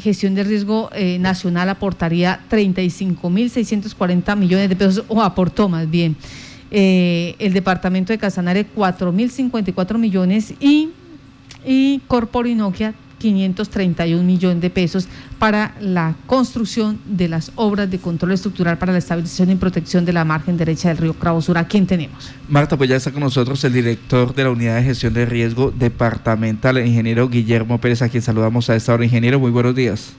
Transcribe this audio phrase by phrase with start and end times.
[0.00, 6.16] gestión de riesgo eh, nacional aportaría 35.640 millones de pesos, o aportó más bien.
[6.70, 10.90] Eh, el departamento de Casanare 4.054 millones y,
[11.64, 15.08] y Corporinoquia 531 millones de pesos
[15.38, 20.12] para la construcción de las obras de control estructural para la estabilización y protección de
[20.12, 21.58] la margen derecha del río Sur.
[21.58, 22.32] ¿A quién tenemos?
[22.48, 25.70] Marta, pues ya está con nosotros el director de la Unidad de Gestión de Riesgo
[25.70, 29.04] Departamental, el ingeniero Guillermo Pérez, a quien saludamos a esta hora.
[29.04, 30.14] Ingeniero, muy buenos días.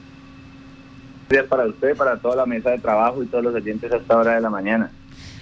[1.28, 3.98] Buenos días para usted, para toda la mesa de trabajo y todos los oyentes a
[3.98, 4.92] esta hora de la mañana.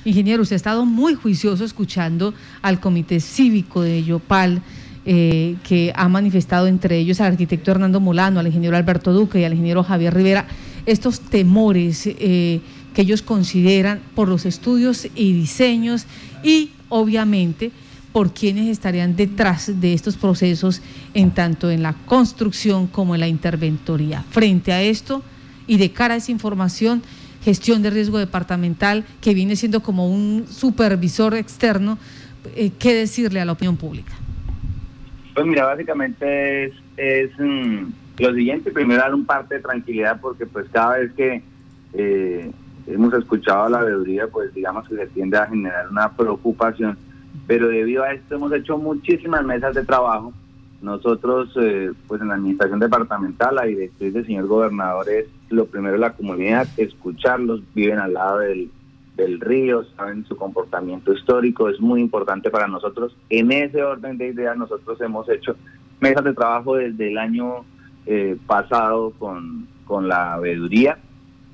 [0.06, 4.62] Ingeniero, usted ha estado muy juicioso escuchando al Comité Cívico de Yopal
[5.10, 9.46] eh, que ha manifestado entre ellos al arquitecto Hernando Molano, al ingeniero Alberto Duque y
[9.46, 10.48] al ingeniero Javier Rivera,
[10.86, 12.60] estos temores eh,
[12.94, 16.08] que ellos consideran por los estudios y diseños
[16.44, 17.72] y obviamente
[18.12, 20.82] por quienes estarían detrás de estos procesos
[21.14, 24.26] en tanto en la construcción como en la interventoría.
[24.30, 25.24] Frente a esto
[25.68, 27.02] y de cara a esa información,
[27.46, 31.98] gestión de riesgo departamental que viene siendo como un supervisor externo,
[32.58, 34.27] eh, ¿qué decirle a la opinión pública?
[35.38, 36.66] Pues mira, básicamente
[36.98, 41.44] es, mm, lo siguiente, primero dar un parte de tranquilidad porque pues cada vez que
[41.94, 42.52] eh,
[42.88, 46.98] hemos escuchado la veeduría, pues digamos que se tiende a generar una preocupación,
[47.46, 50.34] pero debido a esto hemos hecho muchísimas mesas de trabajo.
[50.82, 55.98] Nosotros, eh, pues en la administración departamental, la directriz del señor gobernador es lo primero
[55.98, 58.72] la comunidad, escucharlos, viven al lado del,
[59.18, 63.18] del río, saben su comportamiento histórico, es muy importante para nosotros.
[63.30, 65.56] En ese orden de ideas nosotros hemos hecho
[66.00, 67.66] mesas de trabajo desde el año
[68.06, 71.00] eh, pasado con, con la veeduría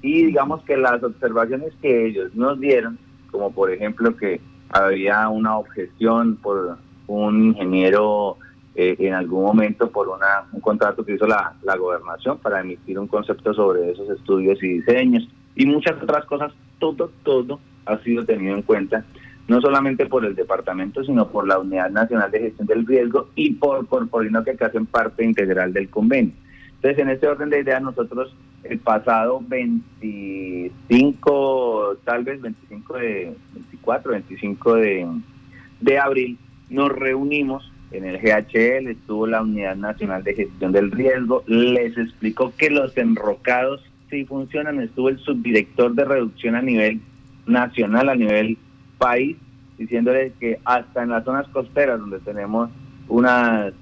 [0.01, 2.99] y digamos que las observaciones que ellos nos dieron,
[3.31, 8.37] como por ejemplo que había una objeción por un ingeniero
[8.75, 12.99] eh, en algún momento por una, un contrato que hizo la, la gobernación para emitir
[12.99, 16.51] un concepto sobre esos estudios y diseños y muchas otras cosas,
[16.83, 19.05] todo, todo ha sido tenido en cuenta,
[19.47, 23.53] no solamente por el departamento, sino por la Unidad Nacional de Gestión del Riesgo y
[23.53, 26.33] por Corporino, que hacen parte integral del convenio.
[26.75, 34.11] Entonces, en este orden de ideas, nosotros el pasado 25, tal vez 25 de, 24,
[34.11, 35.07] 25 de,
[35.79, 36.37] de abril,
[36.69, 42.51] nos reunimos en el GHL, estuvo la Unidad Nacional de Gestión del Riesgo, les explicó
[42.57, 43.81] que los enrocados
[44.13, 44.79] sí funcionan.
[44.79, 47.01] Estuvo el subdirector de reducción a nivel
[47.47, 48.57] nacional, a nivel
[48.97, 49.35] país,
[49.77, 52.69] diciéndole que hasta en las zonas costeras donde tenemos
[53.07, 53.73] unas,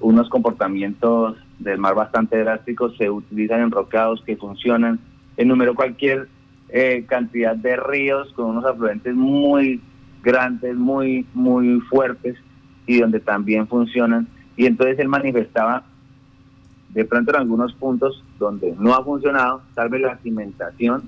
[0.00, 5.00] unos comportamientos del mar bastante drásticos, se utilizan enrocados que funcionan.
[5.36, 6.28] Enumeró cualquier
[6.68, 9.80] eh, cantidad de ríos con unos afluentes muy
[10.22, 12.36] grandes, muy, muy fuertes
[12.86, 14.28] y donde también funcionan.
[14.56, 15.84] Y entonces él manifestaba
[16.90, 21.02] de pronto en algunos puntos donde no ha funcionado, tal vez la cimentación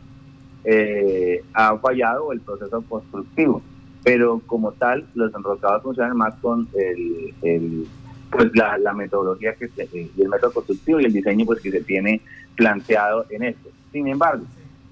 [0.65, 3.63] eh, ha fallado el proceso constructivo,
[4.05, 7.87] pero como tal los enrocados funcionan más con el,
[8.31, 11.71] pues la, metodología que se, eh, y el método constructivo y el diseño pues que
[11.71, 12.21] se tiene
[12.57, 13.71] planteado en esto.
[13.93, 14.45] Sin embargo,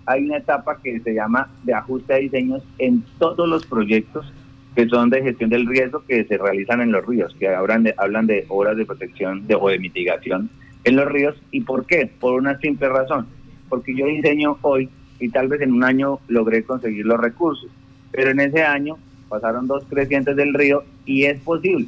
[0.06, 4.32] hay una etapa que se llama de ajuste de diseños en todos los proyectos
[4.74, 7.94] que son de gestión del riesgo que se realizan en los ríos, que hablan de,
[7.98, 10.48] hablan de obras de protección de, o de mitigación
[10.88, 11.36] en los ríos.
[11.50, 12.10] ¿Y por qué?
[12.20, 13.26] Por una simple razón.
[13.68, 14.88] Porque yo diseño hoy
[15.20, 17.70] y tal vez en un año logré conseguir los recursos.
[18.12, 18.96] Pero en ese año
[19.28, 21.86] pasaron dos crecientes del río y es posible,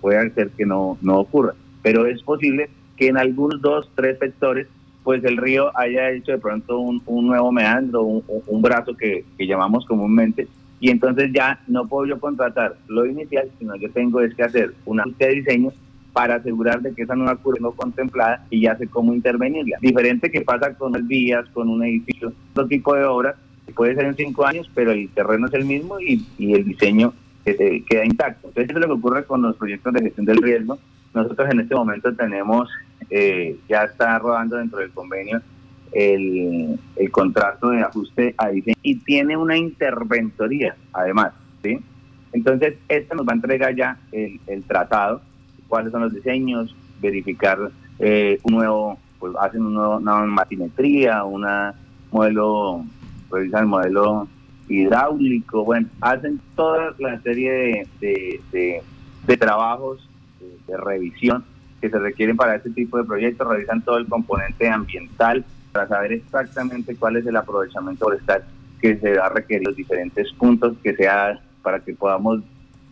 [0.00, 4.66] puede ser que no, no ocurra, pero es posible que en algunos dos, tres sectores,
[5.04, 9.46] pues el río haya hecho de pronto un, nuevo meandro, un, un brazo que, que,
[9.46, 10.48] llamamos comúnmente,
[10.80, 14.74] y entonces ya no puedo yo contratar lo inicial, sino yo tengo es que hacer
[14.84, 15.74] una lista de diseños
[16.12, 19.78] para asegurar de que esa nueva curva no contemplada y ya sé cómo intervenirla.
[19.80, 23.36] Diferente que pasa con las vías, con un edificio, otro tipo de obras,
[23.74, 27.12] puede ser en cinco años, pero el terreno es el mismo y, el diseño
[27.44, 28.48] eh, queda intacto.
[28.48, 30.78] Entonces, eso es lo que ocurre con los proyectos de gestión del riesgo.
[31.14, 32.68] Nosotros en este momento tenemos,
[33.08, 35.40] eh, ya está rodando dentro del convenio
[35.92, 36.78] el,
[37.10, 41.32] contrato de ajuste a diseño y tiene una interventoría, además.
[41.62, 41.78] ¿sí?
[42.32, 45.22] Entonces, este nos va a entregar ya el, el tratado
[45.70, 51.74] cuáles son los diseños, verificar eh, un nuevo, pues hacen una matimetría, una
[52.10, 52.84] modelo,
[53.30, 54.28] revisan el modelo
[54.68, 58.40] hidráulico, bueno, hacen toda la serie de,
[59.26, 60.06] de, trabajos
[60.66, 61.44] de, revisión
[61.80, 66.12] que se requieren para este tipo de proyectos, revisan todo el componente ambiental para saber
[66.12, 68.44] exactamente cuál es el aprovechamiento forestal
[68.80, 72.40] que se va a requerir los diferentes puntos que sea para que podamos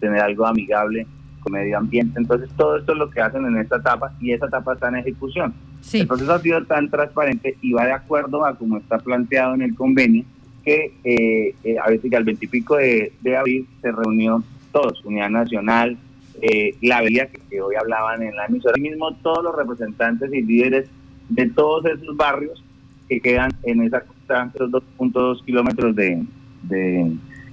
[0.00, 1.06] tener algo amigable
[1.50, 2.18] medio ambiente.
[2.18, 4.96] Entonces, todo esto es lo que hacen en esta etapa y esa etapa está en
[4.96, 5.54] ejecución.
[5.92, 9.62] El proceso ha sido tan transparente y va de acuerdo a como está planteado en
[9.62, 10.24] el convenio,
[10.64, 14.42] que eh, eh a veces al veintipico de, de abril se reunió
[14.72, 15.96] todos, Unidad Nacional,
[16.40, 20.88] eh, la veía que, hoy hablaban en la emisora, mismo todos los representantes y líderes
[21.28, 22.62] de todos esos barrios
[23.08, 26.24] que quedan en esa costa, los 2.2 kilómetros de,
[26.62, 27.12] de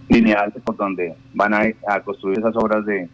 [0.10, 3.10] lineal por donde van a, construir esas obras de,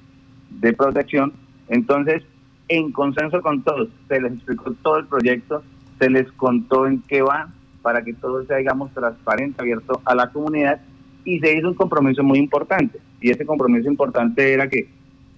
[0.60, 1.34] de protección.
[1.70, 2.24] Entonces,
[2.68, 5.64] en consenso con todos, se les explicó todo el proyecto,
[6.00, 7.50] se les contó en qué va,
[7.82, 10.82] para que todo sea, digamos, transparente, abierto a la comunidad,
[11.26, 13.00] y se hizo un compromiso muy importante.
[13.20, 14.88] Y ese compromiso importante era que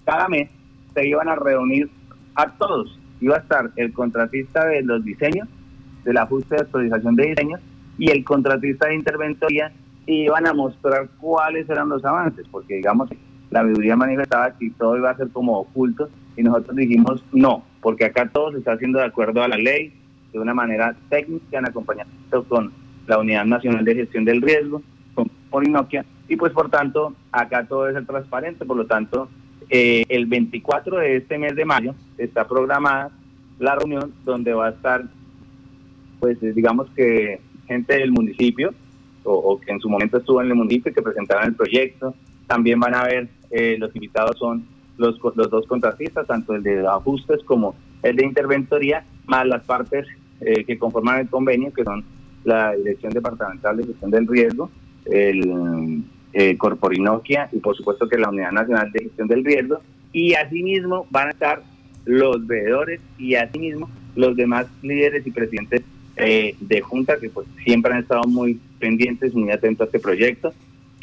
[0.04, 0.48] cada mes
[0.94, 1.90] se iban a reunir
[2.34, 2.98] a todos.
[3.20, 5.48] Iba a estar el contratista de los diseños,
[6.04, 7.60] del ajuste de actualización de diseños,
[7.98, 9.72] y el contratista de interventoría,
[10.06, 13.08] y iban a mostrar cuáles eran los avances, porque digamos,
[13.54, 18.06] la veeduría manifestaba que todo iba a ser como oculto, y nosotros dijimos no, porque
[18.06, 19.92] acá todo se está haciendo de acuerdo a la ley,
[20.32, 22.72] de una manera técnica, en acompañamiento con
[23.06, 24.82] la Unidad Nacional de Gestión del Riesgo,
[25.14, 29.28] con Orinoquia, y pues por tanto, acá todo es transparente, por lo tanto,
[29.70, 33.12] eh, el 24 de este mes de mayo está programada
[33.60, 35.04] la reunión donde va a estar,
[36.18, 38.74] pues digamos que gente del municipio,
[39.24, 42.14] o, que en su momento estuvo en el municipio, que presentaron el proyecto.
[42.46, 44.66] También van a ver, eh, los invitados son
[44.98, 50.06] los, los dos contratistas, tanto el de ajustes como el de interventoría, más las partes
[50.66, 52.04] que conforman el convenio, que son
[52.44, 54.70] la Dirección Departamental de Gestión del Riesgo,
[55.06, 59.80] el eh, Corporinoquia y por supuesto que la Unidad Nacional de Gestión del Riesgo.
[60.12, 61.62] Y asimismo van a estar
[62.04, 65.82] los veedores y asimismo los demás líderes y presidentes
[66.16, 70.52] eh, de Junta que pues siempre han estado muy pendientes, muy atentos a este proyecto.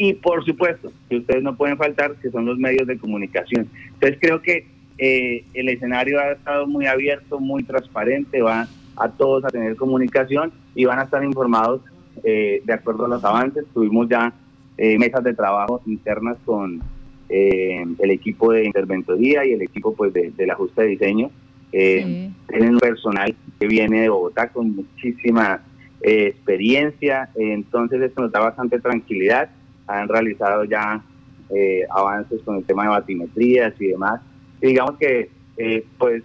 [0.03, 3.68] Y por supuesto, que ustedes no pueden faltar, que son los medios de comunicación.
[3.94, 4.65] Entonces creo que
[4.98, 10.51] eh, el escenario ha estado muy abierto, muy transparente, va a todos a tener comunicación
[10.75, 11.81] y van a estar informados
[12.24, 13.65] de acuerdo a los avances.
[13.74, 14.33] Tuvimos ya
[14.77, 16.81] eh, mesas de trabajo internas con
[17.30, 21.31] eh, el equipo de interventoría y el equipo pues de, del ajuste de diseño.
[21.71, 25.62] Eh, Tienen personal que viene de Bogotá con muchísima
[26.01, 29.50] eh, experiencia, entonces esto nos da bastante tranquilidad.
[29.88, 31.04] Han realizado ya
[31.89, 34.22] avances con el tema de batimetrías y demás.
[34.62, 35.30] digamos que
[35.98, 36.24] pues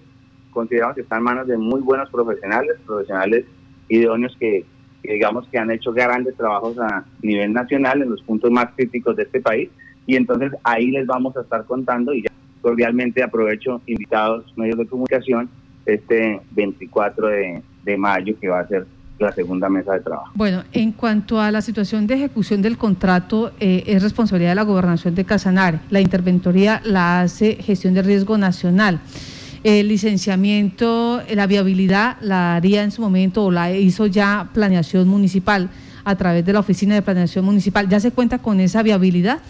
[0.52, 3.44] consideramos que están en manos de muy buenos profesionales, profesionales
[3.88, 4.64] idóneos que
[5.02, 9.24] digamos que han hecho grandes trabajos a nivel nacional en los puntos más críticos de
[9.24, 9.68] este país
[10.06, 12.30] y entonces ahí les vamos a estar contando y ya
[12.62, 15.48] cordialmente aprovecho invitados medios de comunicación
[15.84, 18.86] este 24 de, mayo que va a ser
[19.18, 20.30] la segunda mesa de trabajo.
[20.34, 24.62] Bueno, en cuanto a la situación de ejecución del contrato, eh, es responsabilidad de la
[24.62, 25.80] gobernación de Casanare.
[25.90, 29.00] La interventoría la hace gestión de riesgo nacional
[29.66, 35.70] el licenciamiento, la viabilidad la haría en su momento o la hizo ya planeación municipal
[36.04, 37.88] a través de la Oficina de Planeación Municipal.
[37.88, 39.40] ¿Ya se cuenta con esa viabilidad?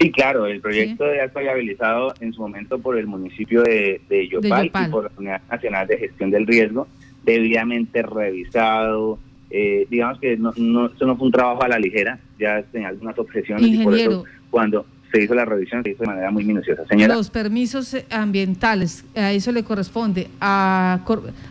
[0.00, 4.66] Sí, claro, el proyecto ya está viabilizado en su momento por el municipio de, Yopal,
[4.66, 6.88] y por la Unidad Nacional de Gestión del Riesgo,
[7.26, 9.18] debidamente revisado.
[9.50, 12.88] Eh, digamos que no, no, eso no fue un trabajo a la ligera, ya tenía
[12.88, 16.44] algunas objeciones y por eso cuando se hizo la revisión, se hizo de manera muy
[16.44, 16.84] minuciosa.
[16.86, 17.14] Señora.
[17.14, 20.28] Los permisos eh, ambientales, a eso le corresponde.
[20.40, 21.00] A,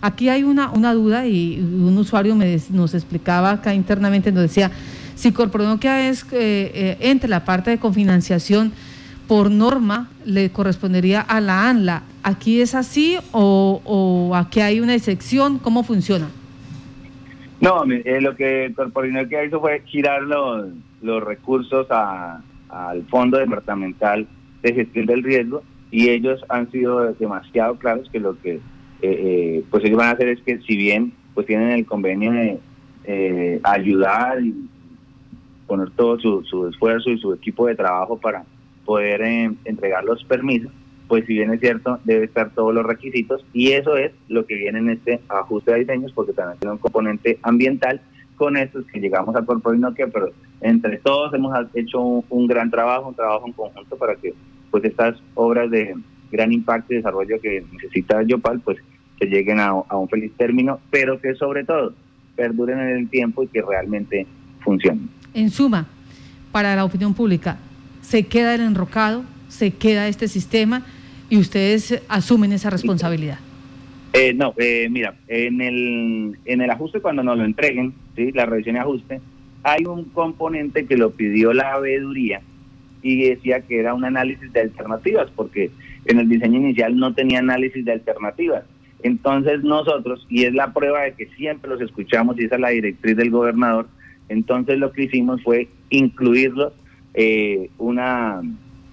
[0.02, 4.72] aquí hay una, una duda y un usuario me, nos explicaba acá internamente, nos decía,
[5.16, 8.74] si Corporonoquia es eh, eh, entre la parte de cofinanciación,
[9.28, 12.04] por norma le correspondería a la ANLA.
[12.24, 15.60] ¿Aquí es así o, o aquí hay una excepción?
[15.60, 16.28] ¿Cómo funciona?
[17.62, 20.68] No, lo que Corporonoquia hizo fue girar los,
[21.02, 24.28] los recursos a al Fondo Departamental
[24.62, 28.62] de Gestión del Riesgo y ellos han sido demasiado claros que lo que eh,
[29.02, 32.60] eh, pues ellos van a hacer es que si bien pues tienen el convenio de
[33.06, 34.54] eh, ayudar y
[35.68, 38.44] poner todo su, su, esfuerzo y su equipo de trabajo para
[38.86, 39.22] poder
[39.66, 40.72] entregar los permisos,
[41.08, 44.56] pues si bien es cierto, debe estar todos los requisitos y eso es lo que
[44.56, 48.02] viene en este ajuste de diseños porque también tiene un componente ambiental
[48.36, 53.10] con estos que llegamos al Corpo Nokia, pero entre todos hemos hecho un, gran trabajo,
[53.10, 54.34] un trabajo en conjunto para que
[54.72, 55.96] pues estas obras de
[56.32, 58.78] gran impacto y desarrollo que necesita Yopal, pues
[59.20, 61.94] que lleguen a, un feliz término, pero que sobre todo
[62.36, 64.28] perduren en el tiempo y que realmente
[64.60, 65.10] funcionen.
[65.34, 65.88] En suma,
[66.52, 67.58] para la opinión pública,
[68.06, 70.86] se queda el enrocado, se queda este sistema
[71.30, 73.40] y ustedes asumen esa responsabilidad.
[74.14, 78.32] Eh, no, eh, mira, en el, en el ajuste cuando nos lo entreguen, ¿sí?
[78.32, 79.22] la revisión y ajuste,
[79.64, 82.42] hay un componente que lo pidió la veeduría
[83.02, 85.72] y decía que era un análisis de alternativas, porque
[86.06, 88.64] en el diseño inicial no tenía análisis de alternativas.
[89.02, 92.70] Entonces nosotros, y es la prueba de que siempre los escuchamos, y esa es la
[92.70, 93.88] directriz del gobernador,
[94.30, 96.74] entonces lo que hicimos fue incluirlos
[97.16, 98.42] eh, una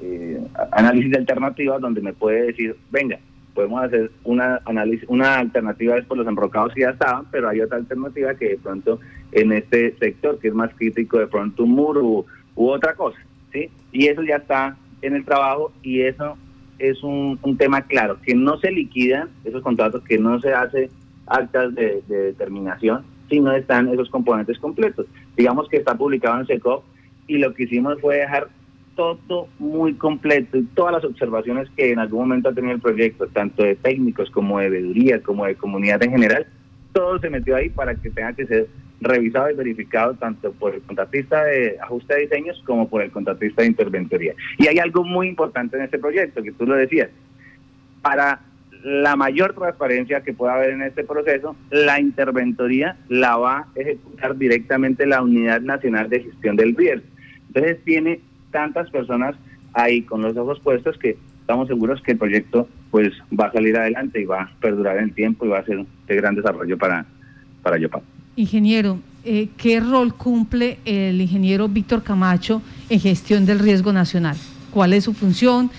[0.01, 3.19] eh, análisis de alternativas donde me puede decir, venga,
[3.55, 7.61] podemos hacer una análisis, una alternativa es por los enrocados que ya estaban, pero hay
[7.61, 8.99] otra alternativa que de pronto
[9.33, 13.19] en este sector que es más crítico, de pronto un muro u, u otra cosa,
[13.53, 13.69] ¿sí?
[13.93, 16.37] Y eso ya está en el trabajo y eso
[16.79, 20.91] es un, tema claro, que no se liquidan esos contratos, que no se hace
[21.27, 25.07] actas de, determinación, sino están esos componentes completos.
[25.37, 26.85] Digamos que está publicado en SECOP
[27.33, 28.49] y lo que hicimos fue dejar
[28.95, 33.27] todo muy completo y todas las observaciones que en algún momento ha tenido el proyecto,
[33.29, 36.47] tanto de técnicos como de veeduría, como de comunidad en general,
[36.93, 38.69] todo se metió ahí para que tenga que ser
[39.01, 43.63] revisado y verificado tanto por el contratista de ajuste de diseños como por el contratista
[43.63, 44.35] de interventoría.
[44.59, 47.09] Y hay algo muy importante en este proyecto, que tú lo decías.
[48.03, 48.41] Para
[48.85, 54.37] la mayor transparencia que pueda haber en este proceso, la interventoría la va a ejecutar
[54.37, 57.12] directamente la Unidad Nacional de Gestión del Riesgo.
[57.55, 59.37] Entonces tiene tantas personas
[59.75, 63.77] ahí con los ojos puestos que estamos seguros que el proyecto pues va a salir
[63.77, 66.79] adelante y va a perdurar en el tiempo y va a ser de gran desarrollo
[66.79, 67.05] para,
[67.63, 68.03] para Yopal.
[68.37, 74.37] Ingeniero, eh, ¿qué rol cumple el ingeniero Víctor Camacho en gestión del riesgo nacional?
[74.71, 75.71] ¿Cuál es su función?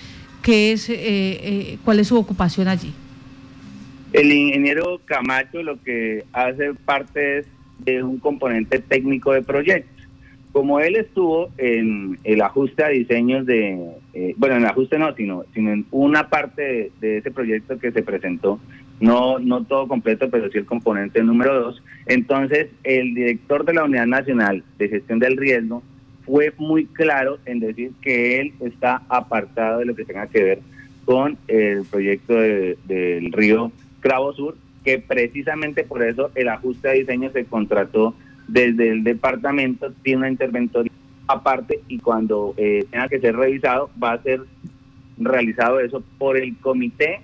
[0.42, 2.92] ¿Qué es, eh, eh, ¿Cuál es su ocupación allí?
[4.12, 7.46] El ingeniero Camacho lo que hace parte es
[7.80, 9.93] de un componente técnico de proyecto
[10.54, 13.76] como él estuvo en el ajuste a diseños de,
[14.36, 18.04] bueno, en el ajuste no, sino, sino en una parte de, ese proyecto que se
[18.04, 18.60] presentó,
[19.00, 21.82] no, no todo completo, pero sí el componente número dos.
[22.06, 25.82] Entonces, el director de la Unidad Nacional de Gestión del Riesgo
[26.24, 30.58] fue muy claro en decir que él está apartado de lo que tenga que ver
[31.04, 37.32] con el proyecto del río Cravo Sur, que precisamente por eso el ajuste de diseño
[37.32, 38.14] se contrató
[38.48, 40.92] desde el departamento, tiene una interventoría
[41.26, 44.42] aparte y cuando eh, tenga que ser revisado va a ser
[45.18, 47.20] realizado eso por el comité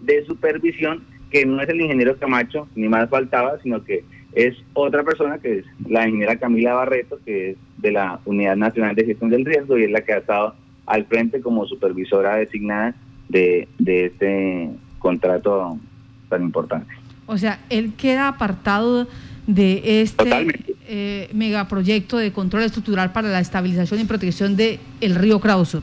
[0.00, 5.02] de supervisión que no es el ingeniero Camacho, ni más faltaba, sino que es otra
[5.02, 9.30] persona que es la ingeniera Camila Barreto, que es de la Unidad Nacional de Gestión
[9.30, 10.54] del Riesgo y es la que ha estado
[10.86, 12.94] al frente como supervisora designada
[13.28, 15.78] de, de este contrato
[16.28, 16.92] tan importante.
[17.26, 19.06] O sea, él queda apartado
[19.46, 20.46] de este
[20.86, 25.82] eh, megaproyecto de control estructural para la estabilización y protección del el río Krausur.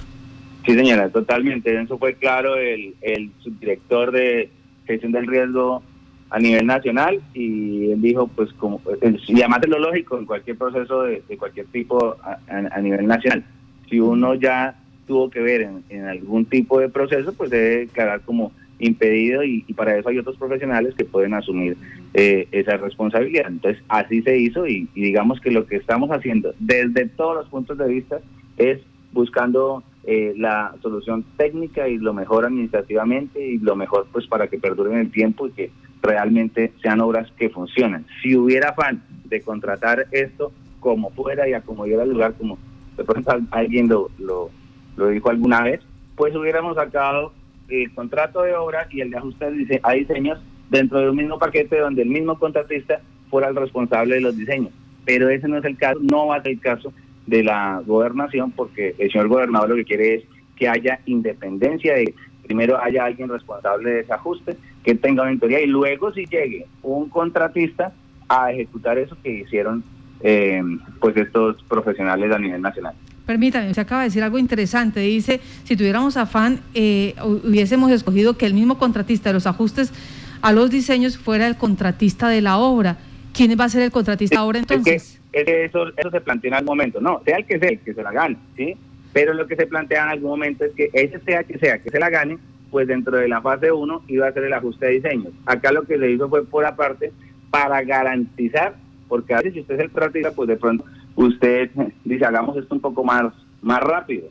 [0.65, 1.79] Sí, señora, totalmente.
[1.81, 4.49] Eso fue claro el, el subdirector de
[4.85, 5.83] gestión del riesgo
[6.29, 8.81] a nivel nacional y él dijo, pues, como,
[9.27, 13.43] y además lo lógico en cualquier proceso de, cualquier tipo a, nivel nacional.
[13.89, 14.75] Si uno ya
[15.07, 19.97] tuvo que ver en, algún tipo de proceso, pues debe declarar como impedido y, para
[19.97, 21.75] eso hay otros profesionales que pueden asumir
[22.13, 23.47] eh, esa responsabilidad.
[23.47, 27.47] Entonces, así se hizo y, y digamos que lo que estamos haciendo desde todos los
[27.49, 28.19] puntos de vista
[28.57, 28.79] es
[29.11, 34.57] buscando eh, la solución técnica y lo mejor administrativamente y lo mejor pues para que
[34.57, 38.05] perduren el tiempo y que realmente sean obras que funcionen.
[38.21, 42.57] Si hubiera afán de contratar esto como fuera y a como diera lugar, como
[42.97, 44.49] de pronto alguien lo, lo,
[44.95, 45.81] lo dijo alguna vez,
[46.15, 47.33] pues hubiéramos sacado
[47.67, 50.39] el contrato de obra y el de ajuste a diseños
[50.69, 54.71] dentro de un mismo paquete donde el mismo contratista fuera el responsable de los diseños.
[55.05, 56.93] Pero ese no es el caso, no va a ser el caso
[57.25, 60.23] de la gobernación, porque el señor gobernador lo que quiere es
[60.55, 65.67] que haya independencia de primero haya alguien responsable de ese ajuste, que tenga auditoría y
[65.67, 67.93] luego si llegue un contratista
[68.27, 69.83] a ejecutar eso que hicieron
[70.21, 70.61] eh,
[70.99, 72.95] pues estos profesionales a nivel nacional.
[73.27, 75.01] Permítame, se acaba de decir algo interesante.
[75.01, 79.93] Dice, si tuviéramos afán, eh, hubiésemos escogido que el mismo contratista de los ajustes
[80.41, 82.97] a los diseños fuera el contratista de la obra.
[83.33, 85.19] ¿Quién va a ser el contratista ahora entonces?
[85.31, 86.99] eso, eso se plantea en algún momento.
[86.99, 88.75] No, sea el que sea, el que se la gane, ¿sí?
[89.13, 91.89] Pero lo que se plantea en algún momento es que ese sea que sea que
[91.89, 92.37] se la gane,
[92.71, 95.29] pues dentro de la fase 1 iba a ser el ajuste de diseño.
[95.45, 97.11] Acá lo que se hizo fue por aparte
[97.49, 98.75] para garantizar,
[99.07, 101.71] porque a veces si usted es el práctica, pues de pronto usted
[102.03, 104.29] dice, hagamos esto un poco más, más rápido.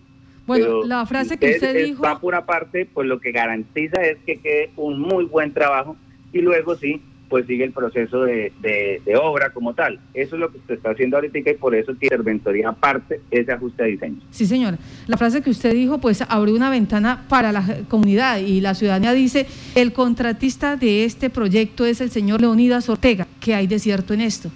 [0.48, 2.02] Bueno, la frase que usted, dijo...
[2.02, 5.94] Va por aparte, pues lo que garantiza es que quede un muy buen trabajo
[6.32, 10.00] y luego sí, pues sigue el proceso de, de, obra como tal.
[10.14, 13.52] Eso es lo que usted está haciendo ahorita y por eso tiene interventoría aparte ese
[13.52, 14.20] ajuste de diseño.
[14.30, 14.78] Sí, señora.
[15.06, 19.12] La frase que usted dijo, pues abrió una ventana para la comunidad y la ciudadanía
[19.12, 23.26] dice, el contratista de este proyecto es el señor Leonidas Ortega.
[23.38, 24.50] ¿Qué hay de cierto en esto?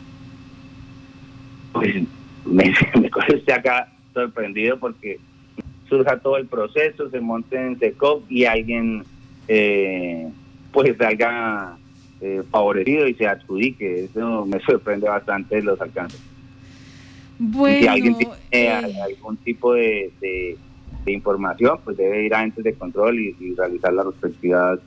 [1.74, 1.94] Pues
[2.46, 5.20] me, me coge usted acá sorprendido porque
[5.92, 9.04] surja todo el proceso, se monte en SECOP y alguien
[9.46, 10.26] eh,
[10.72, 11.76] pues salga
[12.22, 14.04] eh, favorecido y se adjudique.
[14.04, 16.18] Eso me sorprende bastante los alcances.
[17.38, 18.70] Bueno, si alguien tiene eh,
[19.04, 20.56] algún tipo de, de,
[21.12, 24.78] información, pues debe ir a entes de control y, y realizar las respectivas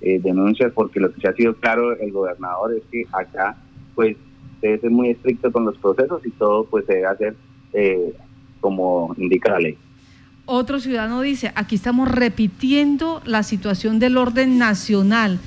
[0.00, 3.56] eh, denuncias, porque lo que se ha sido claro el gobernador es que acá,
[3.94, 4.16] pues,
[4.60, 7.36] debe ser muy estricto con los procesos y todo, pues, se debe hacer
[7.72, 8.12] eh,
[8.60, 9.78] como indica la ley.
[10.50, 15.38] Otro ciudadano dice, aquí estamos repitiendo la situación del orden nacional,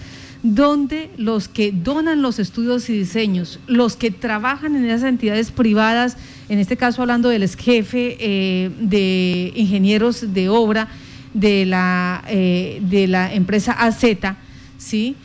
[0.43, 6.17] donde los que donan los estudios y diseños, los que trabajan en esas entidades privadas,
[6.49, 10.87] en este caso hablando del ex jefe eh, de ingenieros de obra
[11.33, 14.03] de la, eh, de la empresa AZ,
[14.77, 15.15] ¿sí?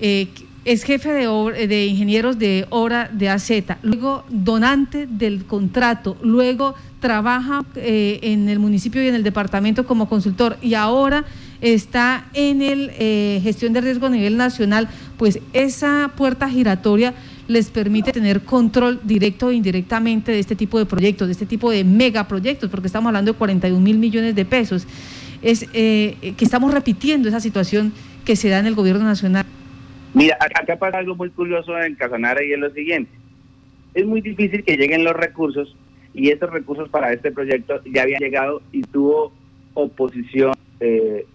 [0.00, 0.28] Eh,
[0.64, 3.50] es jefe de, de ingenieros de obra de AZ,
[3.82, 10.08] luego donante del contrato, luego trabaja eh, en el municipio y en el departamento como
[10.08, 11.24] consultor y ahora
[11.60, 14.88] está en el eh, gestión de riesgo a nivel nacional,
[15.18, 17.14] pues esa puerta giratoria
[17.48, 21.70] les permite tener control directo o indirectamente de este tipo de proyectos, de este tipo
[21.70, 24.86] de megaproyectos, porque estamos hablando de 41 mil millones de pesos.
[25.42, 27.92] Es eh, que estamos repitiendo esa situación
[28.24, 29.44] que se da en el gobierno nacional.
[30.14, 33.10] Mira, acá pasa algo muy curioso en Casanare y es lo siguiente.
[33.94, 35.74] Es muy difícil que lleguen los recursos
[36.14, 39.32] y estos recursos para este proyecto ya habían llegado y tuvo
[39.74, 41.26] oposición eh,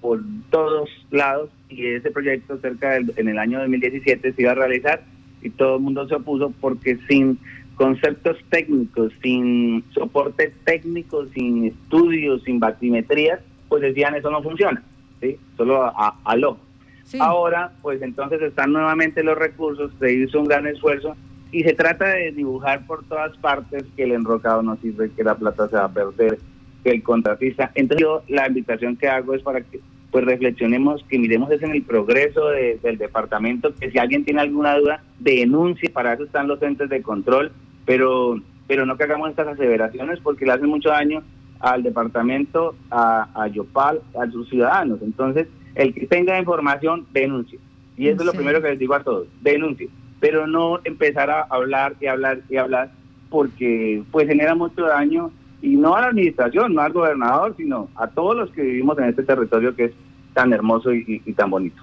[0.00, 4.54] por todos lados y ese proyecto cerca del, en el año 2017 se iba a
[4.54, 5.02] realizar
[5.42, 7.38] y todo el mundo se opuso porque sin
[7.74, 14.82] conceptos técnicos, sin soporte técnico, sin estudios, sin batimetrías, pues decían eso no funciona,
[15.20, 15.36] ¿sí?
[15.56, 16.56] Solo a, a-.
[17.04, 17.18] Sí.
[17.20, 21.16] Ahora, pues entonces están nuevamente los recursos, se hizo un gran esfuerzo
[21.58, 25.34] y se trata de dibujar por todas partes que el enrocado no sirve, que la
[25.36, 26.38] plata se va a perder,
[26.82, 27.70] que el contratista.
[27.74, 29.80] Entonces yo la invitación que hago es para que
[30.10, 34.40] pues reflexionemos, que miremos eso en el progreso de- del departamento, que si alguien tiene
[34.42, 37.50] alguna duda, denuncie, para eso están los entes de control,
[37.84, 41.22] pero, pero no que hagamos estas aseveraciones porque le hacen mucho daño
[41.58, 45.00] al departamento, a, a Yopal, a sus ciudadanos.
[45.02, 47.58] Entonces, el que tenga información, denuncie.
[47.96, 49.88] Y eso es lo primero que les digo a todos, denuncie.
[50.24, 52.90] Pero no empezar a hablar y hablar y hablar
[53.28, 58.06] porque pues genera mucho daño y no a la administración, no al gobernador, sino a
[58.06, 59.92] todos los que vivimos en este territorio que es
[60.32, 61.82] tan hermoso y, tan bonito.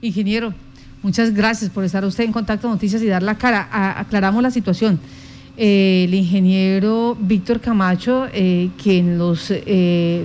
[0.00, 0.54] Ingeniero,
[1.02, 3.68] muchas gracias por estar usted en Contacto Noticias y dar la cara.
[4.00, 4.98] Aclaramos la situación.
[5.58, 10.24] Eh, el ingeniero Víctor Camacho, eh, quien los, eh,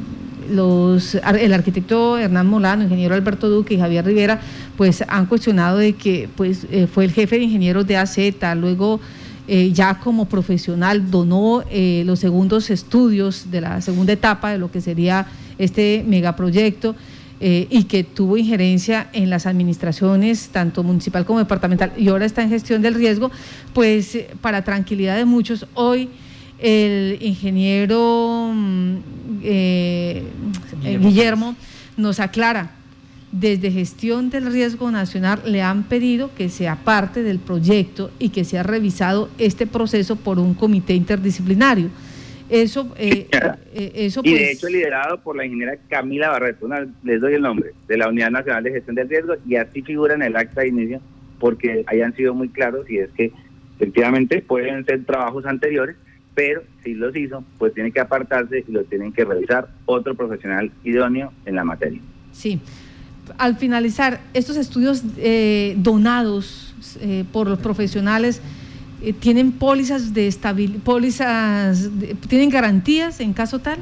[0.49, 4.39] los, el arquitecto Hernán Molano, ingeniero Alberto Duque y Javier Rivera,
[4.75, 8.17] pues han cuestionado de que pues eh, fue el jefe de ingenieros de AZ,
[8.55, 8.99] luego
[9.49, 14.69] eh, ya como profesional donó eh, los segundos estudios de la segunda etapa de lo
[14.69, 15.25] que sería
[15.57, 16.97] este megaproyecto
[17.39, 22.41] eh, y que tuvo injerencia en las administraciones, tanto municipal como departamental, y ahora está
[22.41, 23.31] en gestión del riesgo,
[23.73, 26.09] pues para tranquilidad de muchos, hoy
[26.59, 28.95] el ingeniero mm,
[29.43, 30.23] eh,
[30.83, 31.55] eh, Guillermo
[31.97, 32.71] nos aclara,
[33.31, 38.43] desde gestión del riesgo nacional le han pedido que sea parte del proyecto y que
[38.45, 41.89] sea revisado este proceso por un comité interdisciplinario.
[42.49, 43.27] Eso, eh,
[43.73, 47.33] eh, eso Y de pues, hecho liderado por la ingeniera Camila Barreto, una- les doy
[47.33, 50.35] el nombre, de la Unidad Nacional de Gestión del Riesgo, y así figura en el
[50.37, 51.01] acta de inicio,
[51.39, 53.33] porque hayan sido muy claros y es que
[53.75, 55.97] efectivamente pueden ser trabajos anteriores,
[56.37, 60.69] pero si los hizo, pues tiene que apartarse y lo tienen que revisar otro profesional
[60.83, 61.99] idóneo en la materia.
[62.31, 62.59] Sí.
[63.39, 68.39] Al finalizar, estos estudios eh, donados eh, por los profesionales
[69.01, 73.79] eh, tienen pólizas de estabilidad, pólizas, de- tienen garantías en caso tal.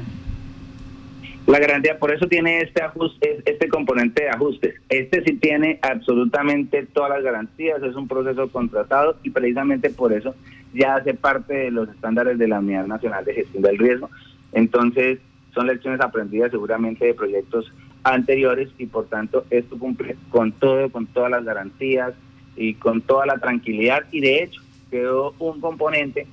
[1.46, 4.74] La garantía, por eso tiene este ajuste, este componente de ajustes.
[4.88, 10.34] Este sí tiene absolutamente todas las garantías, es un proceso contratado y precisamente por eso
[10.74, 14.10] ya hace parte de los estándares de la Unidad Nacional de Gestión del Riesgo.
[14.52, 15.18] Entonces,
[15.54, 17.72] son lecciones aprendidas seguramente de proyectos
[18.04, 22.12] anteriores y por tanto esto cumple con todo, con todas las garantías
[22.56, 26.26] y con toda la tranquilidad y de hecho quedó un componente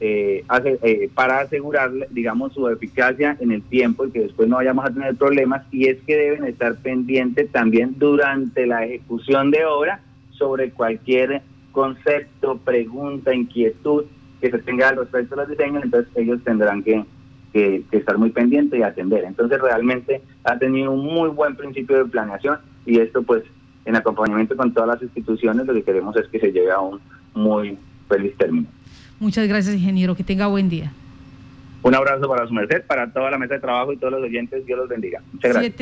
[0.00, 4.56] eh, hace- eh, para asegurar, digamos, su eficacia en el tiempo y que después no
[4.56, 9.66] vayamos a tener problemas, y es que deben estar pendientes también durante la ejecución de
[9.66, 10.00] obra
[10.30, 14.04] sobre cualquier concepto, pregunta, inquietud
[14.40, 17.04] que se tenga al respecto de los diseños, entonces ellos tendrán que,
[17.52, 19.24] que- que estar muy pendientes y atender.
[19.24, 23.42] Entonces realmente ha tenido un muy buen principio de planeación y esto pues
[23.84, 27.00] en acompañamiento con todas las instituciones lo que queremos es que se llegue a un
[27.34, 27.76] muy
[28.08, 28.66] feliz término.
[29.18, 30.14] Muchas gracias, ingeniero.
[30.14, 30.92] Que tenga buen día.
[31.82, 34.64] Un abrazo para su merced, para toda la mesa de trabajo y todos los oyentes.
[34.66, 35.20] Dios los bendiga.
[35.32, 35.62] Muchas gracias.
[35.62, 35.76] Siete